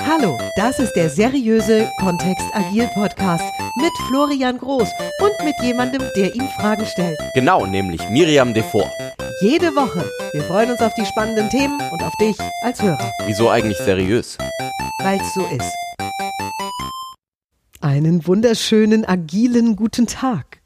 Hallo, 0.00 0.38
das 0.56 0.78
ist 0.78 0.92
der 0.94 1.08
seriöse 1.08 1.90
Kontext 1.98 2.44
Agil 2.52 2.86
Podcast 2.94 3.44
mit 3.76 3.92
Florian 4.08 4.58
Groß 4.58 4.88
und 5.20 5.44
mit 5.44 5.54
jemandem, 5.62 6.02
der 6.16 6.34
ihm 6.34 6.46
Fragen 6.60 6.84
stellt. 6.86 7.18
Genau, 7.34 7.64
nämlich 7.66 8.06
Miriam 8.10 8.52
Devor. 8.52 8.90
Jede 9.40 9.74
Woche. 9.74 10.04
Wir 10.32 10.42
freuen 10.42 10.70
uns 10.70 10.80
auf 10.80 10.92
die 10.94 11.06
spannenden 11.06 11.48
Themen 11.50 11.80
und 11.90 12.02
auf 12.02 12.14
dich 12.16 12.36
als 12.62 12.82
Hörer, 12.82 13.10
Wieso 13.26 13.48
eigentlich 13.48 13.78
seriös? 13.78 14.36
weil 14.98 15.20
es 15.20 15.34
so 15.34 15.46
ist. 15.46 15.74
Einen 17.80 18.26
wunderschönen, 18.26 19.04
agilen 19.04 19.74
guten 19.74 20.06
Tag. 20.06 20.60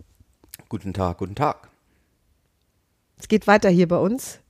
Guten 0.69 0.93
Tag, 0.93 1.19
guten 1.19 1.35
Tag. 1.35 1.69
Es 3.19 3.29
geht 3.29 3.47
weiter 3.47 3.71
hier 3.71 3.89
bei 3.89 3.97
uns 3.99 4.41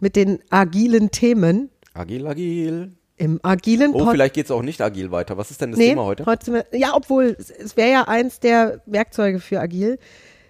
mit 0.00 0.16
den 0.16 0.40
agilen 0.50 1.10
Themen 1.10 1.70
Agil, 1.94 2.26
agil. 2.26 2.92
Im 3.16 3.38
agilen 3.42 3.90
Oh, 3.90 3.98
Podcast. 3.98 4.10
vielleicht 4.12 4.34
geht's 4.34 4.50
auch 4.50 4.62
nicht 4.62 4.80
agil 4.80 5.10
weiter. 5.10 5.36
Was 5.36 5.50
ist 5.50 5.60
denn 5.60 5.70
das 5.70 5.78
nee, 5.78 5.90
Thema 5.90 6.04
heute? 6.04 6.24
sind 6.42 6.54
wir, 6.54 6.66
ja, 6.78 6.94
obwohl 6.94 7.36
es, 7.38 7.50
es 7.50 7.76
wäre 7.76 7.90
ja 7.90 8.02
eins 8.08 8.40
der 8.40 8.80
Werkzeuge 8.86 9.38
für 9.40 9.60
agil. 9.60 9.98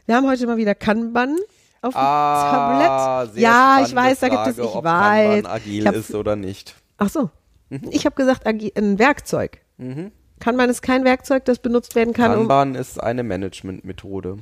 Wir 0.06 0.16
haben 0.16 0.26
heute 0.26 0.46
mal 0.46 0.56
wieder 0.56 0.74
Kanban 0.74 1.36
auf 1.82 1.92
dem 1.94 1.98
Ah, 2.00 3.20
Tablett. 3.20 3.34
sehr 3.34 3.42
Ja, 3.42 3.80
ich 3.84 3.94
weiß, 3.94 4.20
da 4.20 4.28
gibt 4.28 4.46
es, 4.46 4.56
Frage, 4.56 4.68
ich 4.68 4.74
ob 4.76 4.84
weiß. 4.84 5.34
Kanban 5.42 5.52
agil 5.52 5.86
hab- 5.86 5.94
ist 5.94 6.14
oder 6.14 6.36
nicht. 6.36 6.74
Ach 6.98 7.08
so. 7.10 7.30
Mhm. 7.70 7.80
Ich 7.90 8.06
habe 8.06 8.14
gesagt, 8.16 8.46
agi- 8.46 8.76
ein 8.78 8.98
Werkzeug. 8.98 9.60
Kanban 10.40 10.70
ist 10.70 10.82
kein 10.82 11.04
Werkzeug, 11.04 11.44
das 11.46 11.58
benutzt 11.58 11.94
werden 11.94 12.14
kann, 12.14 12.30
um. 12.32 12.36
Kanban 12.48 12.74
ist 12.74 13.02
eine 13.02 13.22
Managementmethode. 13.22 14.38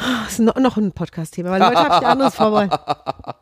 Das 0.00 0.32
ist 0.32 0.38
noch, 0.40 0.76
ein 0.76 0.92
Podcast-Thema, 0.92 1.50
weil 1.50 1.66
heute 1.66 1.78
habe 1.78 2.04
ich 2.04 2.08
anderes 2.08 2.34
vorbereitet. 2.34 2.80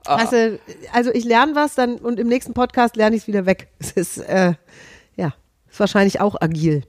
Also, 0.05 0.59
also 0.95 1.11
ich 1.12 1.25
lerne 1.25 1.55
was 1.55 1.75
dann 1.75 1.97
und 1.97 2.19
im 2.19 2.29
nächsten 2.29 2.55
Podcast 2.55 2.97
lerne 2.97 3.15
ich 3.15 3.23
es 3.23 3.29
wieder 3.29 3.45
weg. 3.45 3.69
Es 3.79 3.93
ist, 3.93 4.19
äh, 4.19 4.55
ja, 5.17 5.34
ist 5.71 5.79
wahrscheinlich 5.79 6.21
auch 6.23 6.41
agil. 6.41 6.84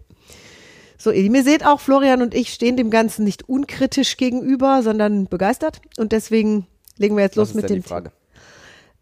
So, 0.98 1.12
ihr 1.12 1.44
seht 1.44 1.66
auch, 1.66 1.82
Florian 1.82 2.22
und 2.22 2.34
ich 2.34 2.54
stehen 2.54 2.78
dem 2.78 2.90
Ganzen 2.90 3.26
nicht 3.26 3.48
unkritisch 3.50 4.16
gegenüber, 4.16 4.84
sondern 4.84 5.28
begeistert. 5.28 5.82
Und 5.98 6.14
deswegen 6.14 6.66
legen 6.98 7.18
wir 7.18 7.24
jetzt 7.24 7.36
los 7.36 7.50
Was 7.50 7.56
mit 7.56 7.70
dem 7.70 7.84
Frage? 7.84 8.12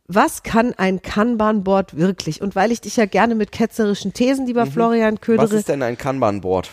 Was 0.07 0.41
kann 0.41 0.73
ein 0.77 1.01
Kanban-Board 1.01 1.97
wirklich? 1.97 2.41
Und 2.41 2.55
weil 2.55 2.71
ich 2.71 2.81
dich 2.81 2.95
ja 2.95 3.05
gerne 3.05 3.35
mit 3.35 3.51
ketzerischen 3.51 4.13
Thesen, 4.13 4.47
lieber 4.47 4.65
Florian 4.65 5.15
Mhm. 5.15 5.17
Was 5.17 5.21
ködere, 5.21 5.55
ist 5.55 5.69
denn 5.69 5.83
ein 5.83 5.97
Kanban-Board? 5.97 6.71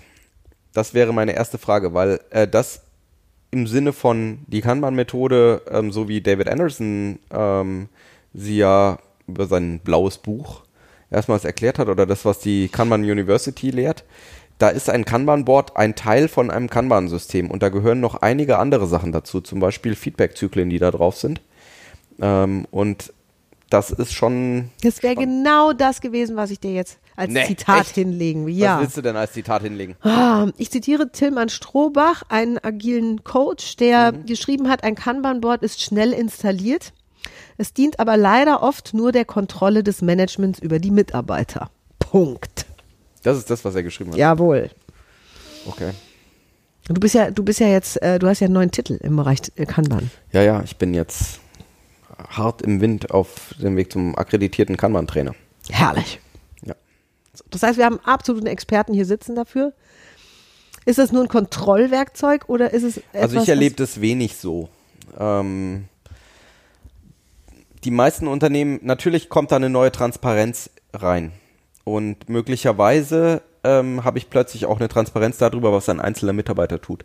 Das 0.72 0.94
wäre 0.94 1.12
meine 1.12 1.32
erste 1.32 1.58
Frage, 1.58 1.92
weil 1.94 2.20
äh, 2.30 2.48
das 2.48 2.83
im 3.54 3.68
Sinne 3.68 3.92
von 3.92 4.40
die 4.48 4.60
Kanban-Methode, 4.60 5.62
ähm, 5.70 5.92
so 5.92 6.08
wie 6.08 6.20
David 6.20 6.48
Anderson 6.48 7.20
ähm, 7.30 7.88
sie 8.34 8.56
ja 8.56 8.98
über 9.28 9.46
sein 9.46 9.78
blaues 9.78 10.18
Buch 10.18 10.62
erstmals 11.08 11.44
erklärt 11.44 11.78
hat 11.78 11.88
oder 11.88 12.04
das, 12.04 12.24
was 12.24 12.40
die 12.40 12.68
Kanban 12.68 13.02
University 13.02 13.70
lehrt, 13.70 14.04
da 14.58 14.70
ist 14.70 14.90
ein 14.90 15.04
Kanban-Board 15.04 15.76
ein 15.76 15.94
Teil 15.94 16.26
von 16.26 16.50
einem 16.50 16.68
Kanban-System 16.68 17.48
und 17.48 17.62
da 17.62 17.68
gehören 17.68 18.00
noch 18.00 18.16
einige 18.16 18.58
andere 18.58 18.88
Sachen 18.88 19.12
dazu, 19.12 19.40
zum 19.40 19.60
Beispiel 19.60 19.94
Feedback-Zyklen, 19.94 20.68
die 20.68 20.78
da 20.78 20.90
drauf 20.90 21.16
sind. 21.16 21.40
Ähm, 22.20 22.66
und 22.72 23.12
das 23.70 23.92
ist 23.92 24.12
schon. 24.12 24.70
das 24.82 25.02
wäre 25.04 25.14
genau 25.14 25.72
das 25.72 26.00
gewesen, 26.00 26.34
was 26.34 26.50
ich 26.50 26.58
dir 26.58 26.72
jetzt 26.72 26.98
als 27.16 27.30
Nee, 27.32 27.46
Zitat 27.46 27.80
echt? 27.86 27.94
hinlegen. 27.94 28.48
Ja. 28.48 28.76
Was 28.76 28.82
willst 28.82 28.96
du 28.96 29.02
denn 29.02 29.16
als 29.16 29.32
Zitat 29.32 29.62
hinlegen? 29.62 29.96
Ah, 30.02 30.48
Ich 30.56 30.70
zitiere 30.70 31.10
Tilman 31.12 31.48
Strohbach, 31.48 32.22
einen 32.28 32.58
agilen 32.62 33.22
Coach, 33.24 33.76
der 33.76 34.12
Mhm. 34.12 34.26
geschrieben 34.26 34.68
hat, 34.68 34.84
ein 34.84 34.94
Kanban-Board 34.94 35.62
ist 35.62 35.80
schnell 35.82 36.12
installiert. 36.12 36.92
Es 37.56 37.72
dient 37.72 38.00
aber 38.00 38.16
leider 38.16 38.62
oft 38.62 38.94
nur 38.94 39.12
der 39.12 39.24
Kontrolle 39.24 39.82
des 39.84 40.02
Managements 40.02 40.58
über 40.58 40.78
die 40.78 40.90
Mitarbeiter. 40.90 41.70
Punkt. 41.98 42.66
Das 43.22 43.38
ist 43.38 43.48
das, 43.48 43.64
was 43.64 43.74
er 43.74 43.82
geschrieben 43.82 44.10
hat. 44.10 44.18
Jawohl. 44.18 44.70
Okay. 45.66 45.90
Du 46.86 46.94
bist 47.00 47.14
ja, 47.14 47.30
du 47.30 47.42
bist 47.42 47.60
ja 47.60 47.68
jetzt, 47.68 48.00
äh, 48.02 48.18
du 48.18 48.26
hast 48.28 48.40
ja 48.40 48.44
einen 48.46 48.54
neuen 48.54 48.70
Titel 48.70 48.98
im 49.02 49.16
Bereich 49.16 49.38
äh, 49.56 49.64
Kanban. 49.64 50.10
Ja, 50.32 50.42
ja, 50.42 50.62
ich 50.62 50.76
bin 50.76 50.92
jetzt 50.92 51.40
hart 52.28 52.60
im 52.60 52.80
Wind 52.82 53.10
auf 53.10 53.54
dem 53.62 53.76
Weg 53.76 53.90
zum 53.90 54.16
akkreditierten 54.18 54.76
Kanban-Trainer. 54.76 55.34
Herrlich. 55.70 56.20
Das 57.50 57.62
heißt, 57.62 57.78
wir 57.78 57.84
haben 57.84 58.00
absoluten 58.00 58.46
Experten 58.46 58.94
hier 58.94 59.06
sitzen 59.06 59.34
dafür. 59.34 59.72
Ist 60.86 60.98
das 60.98 61.12
nur 61.12 61.22
ein 61.22 61.28
Kontrollwerkzeug 61.28 62.48
oder 62.48 62.72
ist 62.72 62.82
es 62.82 62.98
etwas, 62.98 63.22
Also 63.22 63.42
ich 63.42 63.48
erlebe 63.48 63.74
das 63.74 64.00
wenig 64.00 64.36
so. 64.36 64.68
Ähm, 65.18 65.86
die 67.84 67.90
meisten 67.90 68.26
Unternehmen, 68.26 68.80
natürlich 68.82 69.28
kommt 69.28 69.52
da 69.52 69.56
eine 69.56 69.70
neue 69.70 69.92
Transparenz 69.92 70.70
rein. 70.92 71.32
Und 71.84 72.28
möglicherweise 72.28 73.42
ähm, 73.62 74.04
habe 74.04 74.18
ich 74.18 74.30
plötzlich 74.30 74.66
auch 74.66 74.78
eine 74.78 74.88
Transparenz 74.88 75.38
darüber, 75.38 75.72
was 75.72 75.88
ein 75.88 76.00
einzelner 76.00 76.32
Mitarbeiter 76.32 76.80
tut. 76.80 77.04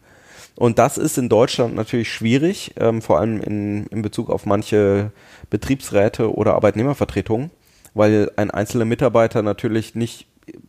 Und 0.56 0.80
das 0.80 0.98
ist 0.98 1.18
in 1.18 1.30
Deutschland 1.30 1.76
natürlich 1.76 2.12
schwierig, 2.12 2.74
ähm, 2.78 3.02
vor 3.02 3.20
allem 3.20 3.42
in, 3.42 3.88
in 3.88 4.02
Bezug 4.02 4.30
auf 4.30 4.46
manche 4.46 5.12
Betriebsräte 5.50 6.34
oder 6.34 6.56
Arbeitnehmervertretungen, 6.56 7.52
weil 7.94 8.32
ein 8.36 8.52
einzelner 8.52 8.86
Mitarbeiter 8.86 9.42
natürlich 9.42 9.96
nicht 9.96 10.28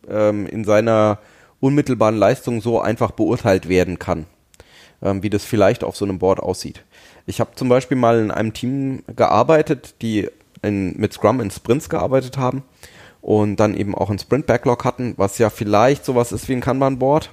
ähm, 0.09 0.45
in 0.47 0.63
seiner 0.63 1.19
unmittelbaren 1.59 2.17
Leistung 2.17 2.61
so 2.61 2.79
einfach 2.79 3.11
beurteilt 3.11 3.69
werden 3.69 3.99
kann 3.99 4.25
ähm, 5.01 5.23
wie 5.23 5.29
das 5.29 5.43
vielleicht 5.45 5.83
auf 5.83 5.95
so 5.95 6.05
einem 6.05 6.19
Board 6.19 6.39
aussieht. 6.39 6.83
Ich 7.25 7.39
habe 7.39 7.55
zum 7.55 7.69
Beispiel 7.69 7.97
mal 7.97 8.19
in 8.19 8.31
einem 8.31 8.53
Team 8.53 9.03
gearbeitet, 9.15 9.95
die 10.01 10.29
in, 10.61 10.97
mit 10.97 11.13
Scrum 11.13 11.41
in 11.41 11.51
Sprints 11.51 11.89
gearbeitet 11.89 12.37
haben 12.37 12.63
und 13.21 13.57
dann 13.57 13.75
eben 13.75 13.95
auch 13.95 14.09
ein 14.09 14.19
Sprint-Backlog 14.19 14.83
hatten, 14.85 15.13
was 15.17 15.37
ja 15.37 15.49
vielleicht 15.49 16.05
sowas 16.05 16.31
ist 16.31 16.49
wie 16.49 16.53
ein 16.53 16.61
Kanban-Board, 16.61 17.31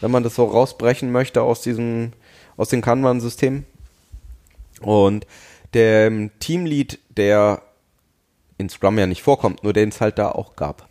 wenn 0.00 0.10
man 0.10 0.22
das 0.22 0.34
so 0.34 0.44
rausbrechen 0.44 1.12
möchte 1.12 1.42
aus 1.42 1.62
diesem, 1.62 2.12
aus 2.56 2.68
dem 2.68 2.82
Kanban-System. 2.82 3.64
Und 4.80 5.26
der 5.74 6.06
ähm, 6.08 6.30
Teamlead, 6.40 6.98
der 7.16 7.62
in 8.62 8.68
Scrum 8.68 8.98
ja 8.98 9.06
nicht 9.06 9.22
vorkommt, 9.22 9.62
nur 9.62 9.72
den 9.72 9.90
es 9.90 10.00
halt 10.00 10.18
da 10.18 10.30
auch 10.30 10.56
gab, 10.56 10.88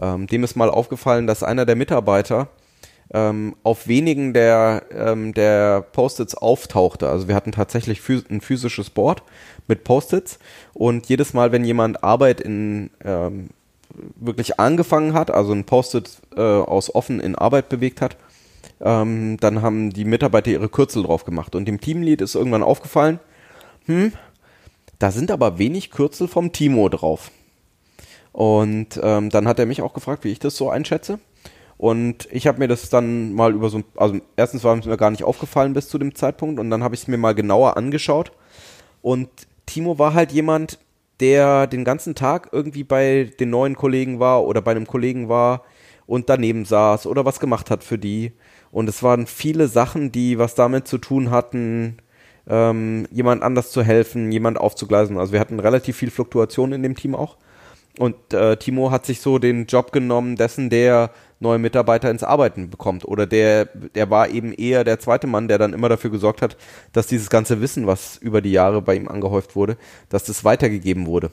ähm, 0.00 0.26
dem 0.26 0.44
ist 0.44 0.56
mal 0.56 0.70
aufgefallen, 0.70 1.26
dass 1.26 1.42
einer 1.42 1.66
der 1.66 1.76
Mitarbeiter 1.76 2.48
ähm, 3.12 3.54
auf 3.62 3.86
wenigen 3.86 4.32
der, 4.32 4.84
ähm, 4.90 5.34
der 5.34 5.82
Post-its 5.82 6.34
auftauchte. 6.34 7.08
Also 7.08 7.28
wir 7.28 7.34
hatten 7.34 7.52
tatsächlich 7.52 8.00
phys 8.00 8.24
ein 8.30 8.40
physisches 8.40 8.90
Board 8.90 9.22
mit 9.68 9.84
Post-its 9.84 10.38
und 10.72 11.06
jedes 11.06 11.34
Mal, 11.34 11.52
wenn 11.52 11.64
jemand 11.64 12.02
Arbeit 12.02 12.40
in 12.40 12.90
ähm, 13.04 13.50
wirklich 14.16 14.58
angefangen 14.58 15.12
hat, 15.12 15.30
also 15.30 15.52
ein 15.52 15.64
Post-it 15.64 16.10
äh, 16.36 16.40
aus 16.40 16.94
offen 16.94 17.20
in 17.20 17.36
Arbeit 17.36 17.68
bewegt 17.68 18.00
hat, 18.00 18.16
ähm, 18.80 19.36
dann 19.38 19.62
haben 19.62 19.90
die 19.90 20.04
Mitarbeiter 20.04 20.50
ihre 20.50 20.68
Kürzel 20.68 21.04
drauf 21.04 21.24
gemacht. 21.24 21.54
Und 21.54 21.66
dem 21.66 21.80
Teamlead 21.80 22.20
ist 22.20 22.34
irgendwann 22.34 22.62
aufgefallen, 22.62 23.20
hm, 23.86 24.12
da 25.04 25.10
sind 25.10 25.30
aber 25.30 25.58
wenig 25.58 25.90
Kürzel 25.90 26.28
vom 26.28 26.50
Timo 26.52 26.88
drauf. 26.88 27.30
Und 28.32 28.98
ähm, 29.02 29.28
dann 29.28 29.46
hat 29.46 29.58
er 29.58 29.66
mich 29.66 29.82
auch 29.82 29.92
gefragt, 29.92 30.24
wie 30.24 30.32
ich 30.32 30.38
das 30.38 30.56
so 30.56 30.70
einschätze. 30.70 31.18
Und 31.76 32.26
ich 32.32 32.46
habe 32.46 32.58
mir 32.58 32.68
das 32.68 32.88
dann 32.88 33.34
mal 33.34 33.52
über 33.52 33.68
so, 33.68 33.78
ein- 33.78 33.84
also 33.96 34.18
erstens 34.34 34.64
war 34.64 34.78
es 34.78 34.86
mir 34.86 34.96
gar 34.96 35.10
nicht 35.10 35.22
aufgefallen 35.24 35.74
bis 35.74 35.90
zu 35.90 35.98
dem 35.98 36.14
Zeitpunkt 36.14 36.58
und 36.58 36.70
dann 36.70 36.82
habe 36.82 36.94
ich 36.94 37.02
es 37.02 37.08
mir 37.08 37.18
mal 37.18 37.34
genauer 37.34 37.76
angeschaut. 37.76 38.32
Und 39.02 39.28
Timo 39.66 39.98
war 39.98 40.14
halt 40.14 40.32
jemand, 40.32 40.78
der 41.20 41.66
den 41.66 41.84
ganzen 41.84 42.14
Tag 42.14 42.48
irgendwie 42.52 42.84
bei 42.84 43.30
den 43.38 43.50
neuen 43.50 43.76
Kollegen 43.76 44.20
war 44.20 44.42
oder 44.44 44.62
bei 44.62 44.70
einem 44.70 44.86
Kollegen 44.86 45.28
war 45.28 45.64
und 46.06 46.30
daneben 46.30 46.64
saß 46.64 47.06
oder 47.06 47.26
was 47.26 47.40
gemacht 47.40 47.70
hat 47.70 47.84
für 47.84 47.98
die. 47.98 48.32
Und 48.72 48.88
es 48.88 49.02
waren 49.02 49.26
viele 49.26 49.68
Sachen, 49.68 50.12
die 50.12 50.38
was 50.38 50.54
damit 50.54 50.88
zu 50.88 50.96
tun 50.96 51.30
hatten, 51.30 51.98
ähm, 52.48 53.06
jemand 53.10 53.42
anders 53.42 53.70
zu 53.70 53.82
helfen, 53.82 54.32
jemand 54.32 54.58
aufzugleisen. 54.58 55.18
Also 55.18 55.32
wir 55.32 55.40
hatten 55.40 55.60
relativ 55.60 55.96
viel 55.96 56.10
Fluktuation 56.10 56.72
in 56.72 56.82
dem 56.82 56.94
Team 56.96 57.14
auch. 57.14 57.36
Und 57.98 58.34
äh, 58.34 58.56
Timo 58.56 58.90
hat 58.90 59.06
sich 59.06 59.20
so 59.20 59.38
den 59.38 59.66
Job 59.66 59.92
genommen, 59.92 60.34
dessen 60.36 60.68
der 60.68 61.10
neue 61.38 61.58
Mitarbeiter 61.58 62.10
ins 62.10 62.24
Arbeiten 62.24 62.70
bekommt. 62.70 63.04
Oder 63.04 63.26
der, 63.26 63.66
der 63.66 64.10
war 64.10 64.28
eben 64.28 64.52
eher 64.52 64.82
der 64.82 64.98
zweite 64.98 65.28
Mann, 65.28 65.46
der 65.46 65.58
dann 65.58 65.72
immer 65.72 65.88
dafür 65.88 66.10
gesorgt 66.10 66.42
hat, 66.42 66.56
dass 66.92 67.06
dieses 67.06 67.30
ganze 67.30 67.60
Wissen, 67.60 67.86
was 67.86 68.16
über 68.16 68.40
die 68.40 68.50
Jahre 68.50 68.82
bei 68.82 68.96
ihm 68.96 69.06
angehäuft 69.08 69.54
wurde, 69.54 69.76
dass 70.08 70.24
das 70.24 70.44
weitergegeben 70.44 71.06
wurde. 71.06 71.30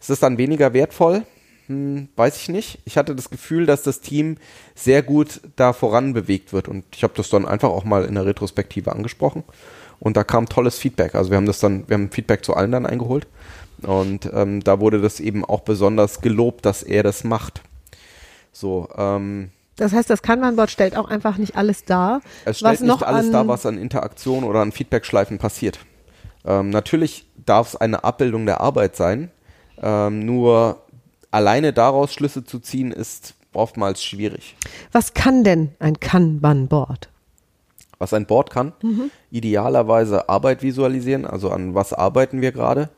Ist 0.00 0.10
das 0.10 0.20
dann 0.20 0.38
weniger 0.38 0.72
wertvoll? 0.72 1.24
Hm, 1.66 2.08
weiß 2.14 2.36
ich 2.36 2.48
nicht. 2.48 2.78
Ich 2.84 2.96
hatte 2.96 3.16
das 3.16 3.30
Gefühl, 3.30 3.66
dass 3.66 3.82
das 3.82 4.00
Team 4.00 4.36
sehr 4.76 5.02
gut 5.02 5.40
da 5.56 5.72
voran 5.72 6.12
bewegt 6.12 6.52
wird. 6.52 6.68
Und 6.68 6.84
ich 6.94 7.02
habe 7.02 7.14
das 7.16 7.28
dann 7.28 7.44
einfach 7.44 7.70
auch 7.70 7.84
mal 7.84 8.04
in 8.04 8.14
der 8.14 8.26
Retrospektive 8.26 8.92
angesprochen. 8.92 9.42
Und 10.00 10.16
da 10.16 10.24
kam 10.24 10.48
tolles 10.48 10.78
Feedback. 10.78 11.14
Also 11.14 11.30
wir 11.30 11.36
haben 11.36 11.46
das 11.46 11.60
dann, 11.60 11.88
wir 11.88 11.94
haben 11.94 12.10
Feedback 12.10 12.44
zu 12.44 12.54
allen 12.54 12.72
dann 12.72 12.86
eingeholt. 12.86 13.26
Und 13.82 14.30
ähm, 14.32 14.62
da 14.62 14.80
wurde 14.80 15.00
das 15.00 15.20
eben 15.20 15.44
auch 15.44 15.60
besonders 15.60 16.20
gelobt, 16.20 16.66
dass 16.66 16.82
er 16.82 17.02
das 17.02 17.24
macht. 17.24 17.62
So, 18.52 18.88
ähm, 18.96 19.50
Das 19.76 19.92
heißt, 19.92 20.10
das 20.10 20.22
Kanban-Board 20.22 20.70
stellt 20.70 20.96
auch 20.96 21.08
einfach 21.08 21.38
nicht 21.38 21.56
alles 21.56 21.84
dar. 21.84 22.20
es 22.44 22.58
stellt 22.58 22.72
was 22.74 22.80
noch 22.80 22.96
nicht 23.00 23.06
alles 23.06 23.30
dar, 23.30 23.46
was 23.46 23.66
an 23.66 23.78
Interaktion 23.78 24.44
oder 24.44 24.60
an 24.60 24.72
Feedbackschleifen 24.72 25.38
passiert. 25.38 25.78
Ähm, 26.44 26.70
natürlich 26.70 27.26
darf 27.46 27.68
es 27.68 27.76
eine 27.76 28.04
Abbildung 28.04 28.46
der 28.46 28.60
Arbeit 28.60 28.96
sein, 28.96 29.30
ähm, 29.80 30.24
nur 30.24 30.82
alleine 31.30 31.72
daraus 31.72 32.12
Schlüsse 32.12 32.44
zu 32.44 32.58
ziehen, 32.58 32.90
ist 32.90 33.34
oftmals 33.52 34.02
schwierig. 34.02 34.56
Was 34.92 35.14
kann 35.14 35.44
denn 35.44 35.70
ein 35.78 36.00
Kanban-Board? 36.00 37.08
Was 37.98 38.14
ein 38.14 38.26
Board 38.26 38.50
kann, 38.50 38.72
idealerweise 39.30 40.28
Arbeit 40.28 40.62
visualisieren, 40.62 41.24
also 41.24 41.50
an 41.50 41.74
was 41.74 41.92
arbeiten 41.92 42.40
wir 42.40 42.52
gerade. 42.52 42.90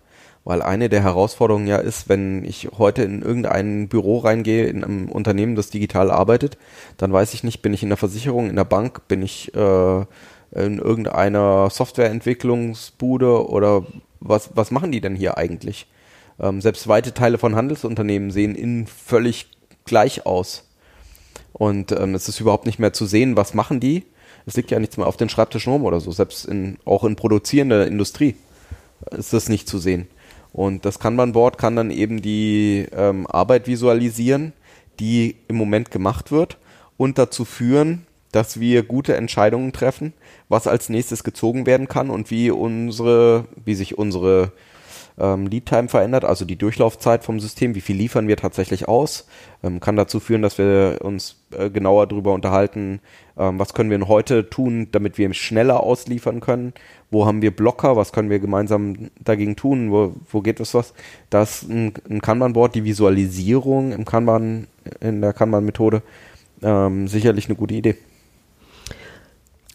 Weil 0.42 0.62
eine 0.62 0.88
der 0.88 1.02
Herausforderungen 1.02 1.66
ja 1.66 1.76
ist, 1.76 2.08
wenn 2.08 2.44
ich 2.44 2.70
heute 2.78 3.02
in 3.02 3.20
irgendein 3.20 3.88
Büro 3.88 4.18
reingehe, 4.18 4.66
in 4.66 4.82
einem 4.82 5.10
Unternehmen, 5.10 5.54
das 5.54 5.68
digital 5.68 6.10
arbeitet, 6.10 6.56
dann 6.96 7.12
weiß 7.12 7.34
ich 7.34 7.44
nicht, 7.44 7.60
bin 7.60 7.74
ich 7.74 7.82
in 7.82 7.90
der 7.90 7.98
Versicherung, 7.98 8.48
in 8.48 8.56
der 8.56 8.64
Bank, 8.64 9.06
bin 9.06 9.20
ich 9.20 9.54
äh, 9.54 10.00
in 10.52 10.78
irgendeiner 10.78 11.68
Softwareentwicklungsbude 11.70 13.48
oder 13.48 13.84
was, 14.20 14.50
was 14.54 14.70
machen 14.70 14.92
die 14.92 15.00
denn 15.00 15.14
hier 15.14 15.36
eigentlich? 15.36 15.86
Ähm, 16.38 16.60
selbst 16.60 16.88
weite 16.88 17.12
Teile 17.12 17.38
von 17.38 17.54
Handelsunternehmen 17.54 18.30
sehen 18.30 18.54
innen 18.54 18.86
völlig 18.86 19.50
gleich 19.84 20.26
aus. 20.26 20.64
Und 21.52 21.92
ähm, 21.92 22.14
es 22.14 22.28
ist 22.28 22.40
überhaupt 22.40 22.66
nicht 22.66 22.78
mehr 22.78 22.92
zu 22.92 23.06
sehen, 23.06 23.36
was 23.36 23.54
machen 23.54 23.80
die. 23.80 24.04
Es 24.50 24.56
liegt 24.56 24.72
ja 24.72 24.80
nichts 24.80 24.96
mehr 24.96 25.06
auf 25.06 25.16
den 25.16 25.28
Schreibtischen 25.28 25.72
rum 25.72 25.84
oder 25.84 26.00
so. 26.00 26.10
Selbst 26.10 26.44
in, 26.44 26.78
auch 26.84 27.04
in 27.04 27.14
produzierender 27.14 27.86
Industrie 27.86 28.34
ist 29.16 29.32
das 29.32 29.48
nicht 29.48 29.68
zu 29.68 29.78
sehen. 29.78 30.08
Und 30.52 30.84
das 30.84 30.98
Kanban-Board 30.98 31.56
kann 31.56 31.76
dann 31.76 31.92
eben 31.92 32.20
die 32.20 32.84
ähm, 32.90 33.28
Arbeit 33.28 33.68
visualisieren, 33.68 34.52
die 34.98 35.36
im 35.46 35.54
Moment 35.54 35.92
gemacht 35.92 36.32
wird 36.32 36.58
und 36.96 37.16
dazu 37.16 37.44
führen, 37.44 38.06
dass 38.32 38.58
wir 38.58 38.82
gute 38.82 39.14
Entscheidungen 39.14 39.72
treffen, 39.72 40.14
was 40.48 40.66
als 40.66 40.88
nächstes 40.88 41.22
gezogen 41.22 41.64
werden 41.64 41.86
kann 41.86 42.10
und 42.10 42.32
wie 42.32 42.50
unsere, 42.50 43.44
wie 43.64 43.76
sich 43.76 43.98
unsere 43.98 44.50
ähm, 45.20 45.46
Lead-Time 45.46 45.88
verändert, 45.88 46.24
also 46.24 46.44
die 46.44 46.56
Durchlaufzeit 46.56 47.22
vom 47.24 47.38
System, 47.40 47.74
wie 47.74 47.80
viel 47.80 47.96
liefern 47.96 48.26
wir 48.26 48.36
tatsächlich 48.36 48.88
aus, 48.88 49.26
ähm, 49.62 49.78
kann 49.80 49.96
dazu 49.96 50.18
führen, 50.20 50.42
dass 50.42 50.58
wir 50.58 50.98
uns 51.02 51.36
äh, 51.56 51.70
genauer 51.70 52.06
darüber 52.06 52.32
unterhalten, 52.32 53.00
ähm, 53.38 53.58
was 53.58 53.74
können 53.74 53.90
wir 53.90 53.98
denn 53.98 54.08
heute 54.08 54.48
tun, 54.50 54.88
damit 54.92 55.18
wir 55.18 55.32
schneller 55.34 55.82
ausliefern 55.82 56.40
können, 56.40 56.72
wo 57.10 57.26
haben 57.26 57.42
wir 57.42 57.50
Blocker, 57.54 57.96
was 57.96 58.12
können 58.12 58.30
wir 58.30 58.38
gemeinsam 58.38 59.10
dagegen 59.22 59.56
tun, 59.56 59.90
wo, 59.92 60.14
wo 60.30 60.40
geht 60.40 60.58
es 60.60 60.74
was. 60.74 60.94
Das 61.28 61.62
ist 61.62 61.70
ein, 61.70 61.92
ein 62.08 62.20
Kanban-Board, 62.22 62.74
die 62.74 62.84
Visualisierung 62.84 63.92
im 63.92 64.04
Kanban, 64.04 64.66
in 65.00 65.20
der 65.20 65.32
Kanban-Methode, 65.32 66.02
ähm, 66.62 67.08
sicherlich 67.08 67.46
eine 67.46 67.56
gute 67.56 67.74
Idee. 67.74 67.96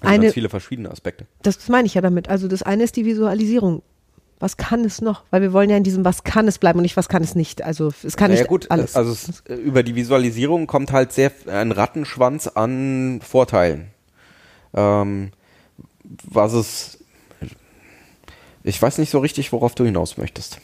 Also 0.01 0.13
Eine- 0.13 0.23
ganz 0.25 0.33
viele 0.33 0.49
verschiedene 0.49 0.91
Aspekte. 0.91 1.25
Das 1.41 1.67
meine 1.69 1.87
ich 1.87 1.93
ja 1.93 2.01
damit. 2.01 2.29
Also 2.29 2.47
das 2.47 2.61
eine 2.63 2.83
ist 2.83 2.95
die 2.95 3.05
Visualisierung. 3.05 3.81
Was 4.45 4.57
kann 4.57 4.85
es 4.85 5.01
noch? 5.01 5.23
Weil 5.31 5.41
wir 5.41 5.53
wollen 5.53 5.71
ja 5.71 5.77
in 5.77 5.83
diesem 5.83 6.05
Was 6.05 6.23
kann 6.23 6.47
es 6.47 6.59
bleiben 6.59 6.77
und 6.77 6.83
nicht 6.83 6.97
Was 6.97 7.09
kann 7.09 7.23
es 7.23 7.33
nicht. 7.33 7.63
Also 7.63 7.91
es 8.03 8.15
kann 8.15 8.29
naja, 8.29 8.41
nicht 8.41 8.47
gut, 8.47 8.69
alles. 8.69 8.95
also 8.95 9.11
es, 9.11 9.39
äh, 9.49 9.55
über 9.55 9.81
die 9.81 9.95
Visualisierung 9.95 10.67
kommt 10.67 10.91
halt 10.91 11.13
sehr 11.13 11.31
ein 11.47 11.71
Rattenschwanz 11.71 12.45
an 12.45 13.21
Vorteilen. 13.23 13.87
Ähm, 14.75 15.31
was 16.03 16.53
es, 16.53 16.99
ich 18.61 18.79
weiß 18.79 18.99
nicht 18.99 19.09
so 19.09 19.17
richtig, 19.17 19.51
worauf 19.51 19.73
du 19.73 19.83
hinaus 19.83 20.15
möchtest. 20.17 20.59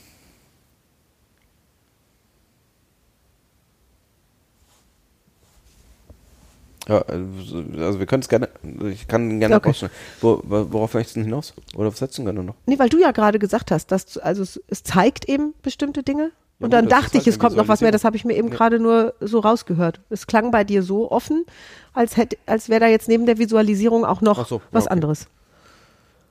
Ja, 6.92 7.04
also 7.04 8.00
wir 8.00 8.06
können 8.06 8.22
es 8.22 8.28
gerne, 8.28 8.50
ich 8.92 9.08
kann 9.08 9.40
gerne 9.40 9.56
Okay. 9.56 9.70
okay. 9.70 9.90
Wo, 10.20 10.42
worauf 10.44 10.94
möchtest 10.94 11.16
du 11.16 11.20
denn 11.22 11.30
hinaus? 11.30 11.54
Oder 11.76 11.88
was 11.90 12.00
setzt 12.00 12.18
du 12.18 12.24
gerne 12.26 12.44
noch? 12.44 12.56
nee, 12.66 12.78
weil 12.78 12.90
du 12.90 13.00
ja 13.00 13.12
gerade 13.12 13.40
gesagt 13.40 13.72
hast, 13.72 13.92
dass 13.94 14.18
also 14.18 14.44
es, 14.44 14.62
es 14.68 14.84
zeigt 14.84 15.30
eben 15.30 15.54
bestimmte 15.62 16.04
Dinge. 16.04 16.32
Ja, 16.60 16.66
und 16.66 16.72
dann 16.72 16.90
dachte 16.90 17.18
ich, 17.18 17.26
halt 17.26 17.28
es 17.28 17.40
kommt 17.40 17.56
noch 17.56 17.70
was 17.70 17.80
mehr. 17.80 17.92
Das 17.92 18.04
habe 18.04 18.18
ich 18.18 18.26
mir 18.26 18.36
eben 18.36 18.50
Ja. 18.50 18.56
gerade 18.56 18.80
nur 18.80 19.14
so 19.22 19.40
rausgehört. 19.40 20.02
Es 20.10 20.28
klang 20.28 20.52
bei 20.52 20.66
dir 20.66 20.84
so 20.84 21.10
offen, 21.10 21.46
als 21.94 22.18
hätte, 22.18 22.38
als 22.46 22.68
wäre 22.68 22.82
da 22.82 22.88
jetzt 22.88 23.08
neben 23.08 23.26
der 23.26 23.38
Visualisierung 23.38 24.04
auch 24.04 24.20
noch 24.22 24.46
so, 24.46 24.62
was 24.72 24.86
okay. 24.86 24.94
anderes. 24.94 25.28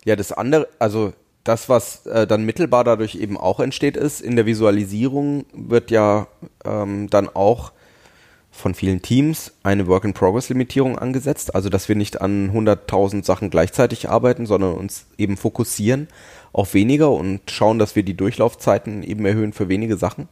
Ja, 0.04 0.14
das 0.14 0.30
andere, 0.32 0.68
also 0.78 1.14
das, 1.44 1.70
was 1.70 2.04
äh, 2.06 2.26
dann 2.26 2.44
mittelbar 2.44 2.84
dadurch 2.84 3.14
eben 3.14 3.38
auch 3.38 3.60
entsteht, 3.60 3.96
ist, 3.96 4.20
in 4.20 4.36
der 4.36 4.44
Visualisierung 4.44 5.46
wird 5.54 5.90
ja 5.90 6.26
ähm, 6.64 7.08
dann 7.08 7.28
auch 7.30 7.72
von 8.60 8.74
vielen 8.74 9.02
Teams 9.02 9.52
eine 9.62 9.86
Work-in-Progress-Limitierung 9.86 10.98
angesetzt, 10.98 11.54
also 11.54 11.68
dass 11.68 11.88
wir 11.88 11.96
nicht 11.96 12.20
an 12.20 12.50
100.000 12.52 13.24
Sachen 13.24 13.50
gleichzeitig 13.50 14.08
arbeiten, 14.08 14.46
sondern 14.46 14.74
uns 14.74 15.06
eben 15.18 15.36
fokussieren 15.36 16.08
auf 16.52 16.74
weniger 16.74 17.10
und 17.10 17.50
schauen, 17.50 17.78
dass 17.78 17.96
wir 17.96 18.02
die 18.02 18.16
Durchlaufzeiten 18.16 19.02
eben 19.02 19.24
erhöhen 19.24 19.52
für 19.52 19.68
wenige 19.68 19.96
Sachen. 19.96 20.28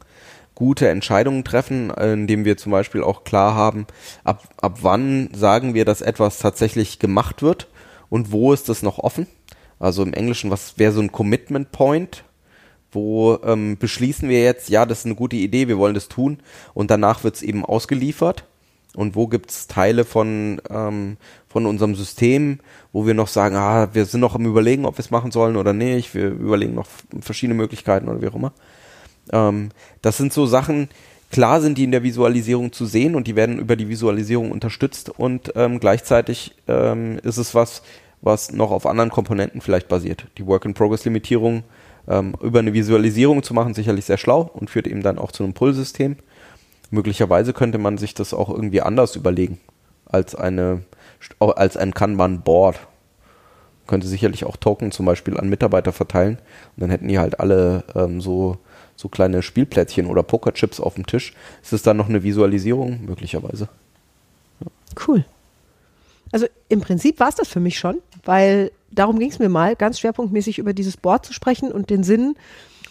Gute 0.55 0.89
Entscheidungen 0.89 1.43
treffen, 1.43 1.89
indem 1.89 2.43
wir 2.43 2.57
zum 2.57 2.71
Beispiel 2.71 3.01
auch 3.01 3.23
klar 3.23 3.55
haben, 3.55 3.87
ab, 4.23 4.43
ab 4.57 4.79
wann 4.81 5.29
sagen 5.33 5.73
wir, 5.73 5.85
dass 5.85 6.01
etwas 6.01 6.39
tatsächlich 6.39 6.99
gemacht 6.99 7.41
wird 7.41 7.67
und 8.09 8.31
wo 8.31 8.51
ist 8.53 8.67
es 8.69 8.81
noch 8.81 8.99
offen. 8.99 9.27
Also 9.79 10.03
im 10.03 10.13
Englischen, 10.13 10.51
was 10.51 10.77
wäre 10.77 10.91
so 10.91 11.01
ein 11.01 11.11
Commitment 11.11 11.71
Point? 11.71 12.25
Wo 12.91 13.37
ähm, 13.43 13.77
beschließen 13.77 14.29
wir 14.29 14.41
jetzt, 14.41 14.69
ja, 14.69 14.85
das 14.85 14.99
ist 14.99 15.05
eine 15.05 15.15
gute 15.15 15.35
Idee, 15.35 15.67
wir 15.67 15.77
wollen 15.77 15.93
das 15.93 16.07
tun 16.07 16.39
und 16.73 16.89
danach 16.89 17.23
wird 17.23 17.35
es 17.35 17.41
eben 17.41 17.63
ausgeliefert. 17.63 18.45
Und 18.95 19.15
wo 19.15 19.27
gibt 19.27 19.51
es 19.51 19.67
Teile 19.67 20.03
von, 20.03 20.59
ähm, 20.69 21.17
von 21.47 21.67
unserem 21.67 21.93
System, 21.93 22.59
wo 22.91 23.05
wir 23.05 23.13
noch 23.13 23.27
sagen, 23.27 23.55
ah, 23.55 23.89
wir 23.93 24.05
sind 24.05 24.19
noch 24.19 24.33
am 24.33 24.45
Überlegen, 24.47 24.85
ob 24.85 24.97
wir 24.97 25.03
es 25.03 25.11
machen 25.11 25.31
sollen 25.31 25.57
oder 25.57 25.73
nicht, 25.73 26.15
wir 26.15 26.29
überlegen 26.29 26.73
noch 26.73 26.87
verschiedene 27.21 27.55
Möglichkeiten 27.55 28.09
oder 28.09 28.21
wie 28.21 28.27
auch 28.27 28.35
immer. 28.35 28.51
Ähm, 29.31 29.69
das 30.01 30.17
sind 30.17 30.33
so 30.33 30.47
Sachen, 30.47 30.89
klar 31.31 31.61
sind 31.61 31.77
die 31.77 31.83
in 31.83 31.91
der 31.91 32.01
Visualisierung 32.01 32.71
zu 32.71 32.87
sehen 32.87 33.13
und 33.13 33.27
die 33.27 33.35
werden 33.35 33.59
über 33.59 33.75
die 33.75 33.89
Visualisierung 33.89 34.51
unterstützt 34.51 35.09
und 35.09 35.53
ähm, 35.55 35.79
gleichzeitig 35.79 36.55
ähm, 36.67 37.19
ist 37.23 37.37
es 37.37 37.53
was, 37.53 37.83
was 38.21 38.51
noch 38.51 38.71
auf 38.71 38.87
anderen 38.87 39.11
Komponenten 39.11 39.61
vielleicht 39.61 39.87
basiert. 39.87 40.25
Die 40.39 40.47
Work-in-Progress-Limitierung 40.47 41.63
ähm, 42.09 42.33
über 42.41 42.59
eine 42.59 42.73
Visualisierung 42.73 43.43
zu 43.43 43.53
machen, 43.53 43.73
sicherlich 43.73 44.05
sehr 44.05 44.17
schlau 44.17 44.49
und 44.53 44.69
führt 44.69 44.87
eben 44.87 45.03
dann 45.03 45.19
auch 45.19 45.31
zu 45.31 45.43
einem 45.43 45.53
Pull-System. 45.53 46.17
Möglicherweise 46.91 47.53
könnte 47.53 47.77
man 47.77 47.97
sich 47.97 48.15
das 48.15 48.33
auch 48.33 48.49
irgendwie 48.49 48.81
anders 48.81 49.15
überlegen 49.15 49.59
als 50.05 50.35
eine 50.35 50.81
als 51.39 51.77
ein 51.77 51.93
Kanban-Board. 51.93 52.79
Könnte 53.87 54.07
sicherlich 54.07 54.45
auch 54.45 54.57
Token 54.57 54.91
zum 54.91 55.05
Beispiel 55.05 55.37
an 55.37 55.49
Mitarbeiter 55.49 55.91
verteilen 55.91 56.37
und 56.75 56.81
dann 56.81 56.89
hätten 56.89 57.07
die 57.07 57.19
halt 57.19 57.39
alle 57.39 57.83
ähm, 57.95 58.21
so 58.21 58.57
so 58.95 59.07
kleine 59.07 59.41
Spielplättchen 59.41 60.07
oder 60.07 60.23
Pokerchips 60.23 60.79
auf 60.79 60.95
dem 60.95 61.05
Tisch. 61.05 61.33
Ist 61.61 61.73
es 61.73 61.83
dann 61.83 61.95
noch 61.95 62.09
eine 62.09 62.23
Visualisierung? 62.23 63.05
Möglicherweise. 63.05 63.69
Cool. 65.07 65.23
Also 66.31 66.47
im 66.67 66.81
Prinzip 66.81 67.19
war 67.19 67.29
es 67.29 67.35
das 67.35 67.47
für 67.47 67.59
mich 67.59 67.79
schon, 67.79 67.99
weil 68.23 68.71
darum 68.91 69.19
ging 69.19 69.29
es 69.29 69.39
mir 69.39 69.49
mal, 69.49 69.75
ganz 69.75 69.99
schwerpunktmäßig 69.99 70.59
über 70.59 70.73
dieses 70.73 70.97
Board 70.97 71.25
zu 71.25 71.33
sprechen 71.33 71.71
und 71.71 71.89
den 71.89 72.03
Sinn 72.03 72.35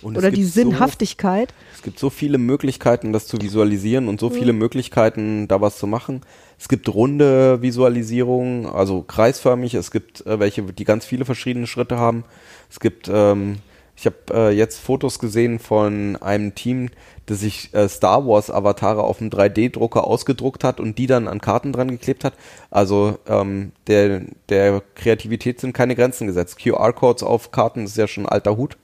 oder 0.02 0.30
die 0.30 0.42
gibt 0.42 0.52
so- 0.52 0.60
Sinnhaftigkeit. 0.60 1.52
Es 1.74 1.82
gibt 1.82 1.98
so 1.98 2.10
viele 2.10 2.38
Möglichkeiten, 2.38 3.12
das 3.12 3.26
zu 3.26 3.40
visualisieren 3.40 4.08
und 4.08 4.20
so 4.20 4.30
viele 4.30 4.52
Möglichkeiten, 4.52 5.48
da 5.48 5.60
was 5.60 5.78
zu 5.78 5.86
machen. 5.86 6.22
Es 6.58 6.68
gibt 6.68 6.88
runde 6.92 7.62
Visualisierungen, 7.62 8.66
also 8.66 9.02
kreisförmig. 9.02 9.74
Es 9.74 9.90
gibt 9.90 10.26
äh, 10.26 10.38
welche, 10.40 10.62
die 10.62 10.84
ganz 10.84 11.04
viele 11.04 11.24
verschiedene 11.24 11.66
Schritte 11.66 11.98
haben. 11.98 12.24
Es 12.70 12.80
gibt, 12.80 13.08
ähm, 13.12 13.58
ich 13.98 14.06
habe 14.06 14.16
äh, 14.30 14.50
jetzt 14.50 14.78
Fotos 14.78 15.18
gesehen 15.18 15.58
von 15.58 16.14
einem 16.16 16.54
Team, 16.54 16.90
das 17.26 17.40
sich 17.40 17.74
äh, 17.74 17.88
Star 17.88 18.24
Wars 18.28 18.48
Avatare 18.48 19.02
auf 19.02 19.18
dem 19.18 19.28
3D-Drucker 19.28 20.04
ausgedruckt 20.04 20.62
hat 20.62 20.78
und 20.78 20.98
die 20.98 21.08
dann 21.08 21.26
an 21.26 21.40
Karten 21.40 21.72
dran 21.72 21.90
geklebt 21.90 22.22
hat. 22.22 22.34
Also 22.70 23.18
ähm, 23.26 23.72
der, 23.88 24.22
der 24.50 24.82
Kreativität 24.94 25.60
sind 25.60 25.72
keine 25.72 25.96
Grenzen 25.96 26.28
gesetzt. 26.28 26.60
QR-Codes 26.60 27.24
auf 27.24 27.50
Karten 27.50 27.86
ist 27.86 27.96
ja 27.96 28.06
schon 28.06 28.26
alter 28.26 28.56
Hut. 28.56 28.76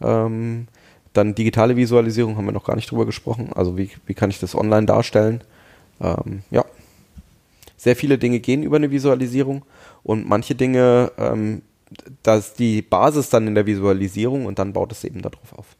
Ähm, 0.00 0.68
dann 1.14 1.34
digitale 1.34 1.74
Visualisierung 1.74 2.36
haben 2.36 2.44
wir 2.44 2.52
noch 2.52 2.64
gar 2.64 2.76
nicht 2.76 2.92
drüber 2.92 3.06
gesprochen. 3.06 3.50
Also 3.56 3.76
wie, 3.76 3.90
wie 4.06 4.14
kann 4.14 4.30
ich 4.30 4.38
das 4.38 4.54
online 4.54 4.86
darstellen? 4.86 5.42
Ähm, 6.00 6.44
ja. 6.52 6.64
Sehr 7.76 7.96
viele 7.96 8.18
Dinge 8.18 8.38
gehen 8.38 8.62
über 8.62 8.76
eine 8.76 8.92
Visualisierung 8.92 9.64
und 10.04 10.28
manche 10.28 10.54
Dinge, 10.54 11.10
da 12.22 12.36
ist 12.36 12.58
die 12.58 12.82
Basis 12.82 13.30
dann 13.30 13.46
in 13.46 13.54
der 13.54 13.66
Visualisierung 13.66 14.46
und 14.46 14.58
dann 14.58 14.72
baut 14.72 14.92
es 14.92 15.04
eben 15.04 15.22
darauf 15.22 15.52
auf. 15.52 15.76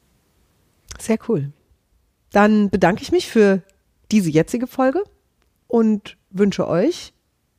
Sehr 0.98 1.18
cool. 1.28 1.52
Dann 2.30 2.70
bedanke 2.70 3.02
ich 3.02 3.12
mich 3.12 3.28
für 3.28 3.62
diese 4.10 4.30
jetzige 4.30 4.66
Folge 4.66 5.02
und 5.68 6.16
wünsche 6.30 6.68
euch 6.68 7.12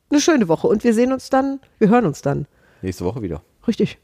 eine 0.10 0.22
schöne 0.22 0.48
Woche. 0.48 0.68
Und 0.68 0.84
wir 0.84 0.94
sehen 0.94 1.12
uns 1.12 1.30
dann, 1.30 1.60
wir 1.80 1.90
hören 1.90 2.06
uns 2.06 2.22
dann. 2.22 2.48
Nächste 2.82 3.06
Woche 3.06 3.22
wieder. 3.22 3.42
Richtig. 3.68 3.98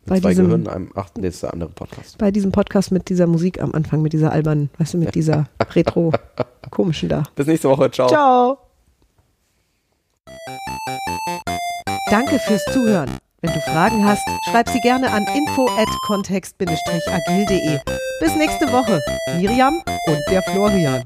Mit 0.00 0.08
Bei 0.08 0.20
zwei 0.20 0.28
diesem, 0.30 0.44
Gehirnen, 0.46 0.68
einem 0.68 0.92
achten, 0.94 1.24
ist 1.24 1.42
der 1.42 1.52
andere 1.52 1.70
Podcast. 1.70 2.16
bei 2.18 2.30
diesem 2.30 2.52
Podcast 2.52 2.92
mit 2.92 3.08
dieser 3.08 3.26
Musik 3.26 3.60
am 3.60 3.72
Anfang, 3.72 4.00
mit 4.00 4.12
dieser 4.12 4.32
albernen, 4.32 4.70
weißt 4.78 4.94
du, 4.94 4.98
mit 4.98 5.14
dieser 5.14 5.48
retro-komischen 5.74 7.08
da. 7.08 7.24
Bis 7.34 7.46
nächste 7.46 7.68
Woche. 7.68 7.90
Ciao. 7.90 8.08
Ciao. 8.08 8.58
Danke 12.10 12.38
fürs 12.38 12.64
Zuhören. 12.72 13.18
Wenn 13.48 13.54
du 13.54 13.60
Fragen 13.62 14.04
hast, 14.04 14.28
schreib 14.50 14.68
sie 14.68 14.80
gerne 14.80 15.10
an 15.10 15.26
info@kontext-agil.de. 15.26 17.80
Bis 18.20 18.36
nächste 18.36 18.70
Woche. 18.70 19.02
Miriam 19.38 19.82
und 20.06 20.20
der 20.30 20.42
Florian. 20.42 21.02